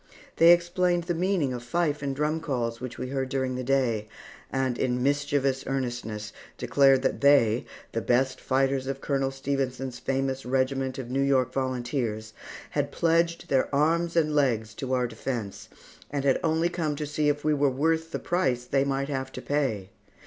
They 0.37 0.51
explained 0.51 1.03
the 1.03 1.13
meaning 1.13 1.53
of 1.53 1.61
fife 1.61 2.01
and 2.01 2.15
drum 2.15 2.39
calls 2.39 2.81
which 2.81 2.97
we 2.97 3.09
heard 3.09 3.29
during 3.29 3.53
the 3.53 3.63
day, 3.63 4.07
and 4.51 4.75
in 4.79 5.03
mischievous 5.03 5.63
earnestness, 5.67 6.33
declared 6.57 7.03
that 7.03 7.21
they, 7.21 7.65
the 7.91 8.01
best 8.01 8.39
fighters 8.41 8.87
of 8.87 8.99
Colonel 8.99 9.29
Stephenson's 9.29 9.99
famous 9.99 10.43
regiment 10.43 10.97
of 10.97 11.11
New 11.11 11.21
York 11.21 11.53
Volunteers, 11.53 12.33
had 12.71 12.91
pledged 12.91 13.47
their 13.47 13.69
arms 13.75 14.15
and 14.15 14.33
legs 14.33 14.73
to 14.73 14.91
our 14.93 15.05
defence, 15.05 15.69
and 16.09 16.25
had 16.25 16.39
only 16.43 16.67
come 16.69 16.95
to 16.95 17.05
see 17.05 17.29
if 17.29 17.43
we 17.43 17.53
were 17.53 17.69
worth 17.69 18.09
the 18.09 18.17
price 18.17 18.65
they 18.65 18.83
might 18.83 19.07
have 19.07 19.31
to, 19.33 19.39
pay. 19.43 19.91